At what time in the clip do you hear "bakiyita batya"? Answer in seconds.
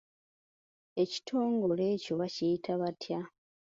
2.19-3.19